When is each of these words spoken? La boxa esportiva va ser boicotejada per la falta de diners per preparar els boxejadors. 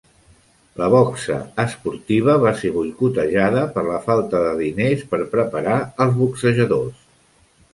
La 0.81 0.85
boxa 0.93 1.35
esportiva 1.63 2.33
va 2.45 2.53
ser 2.61 2.71
boicotejada 2.77 3.67
per 3.77 3.83
la 3.89 4.01
falta 4.09 4.41
de 4.47 4.57
diners 4.63 5.05
per 5.13 5.21
preparar 5.37 5.77
els 6.07 6.19
boxejadors. 6.25 7.07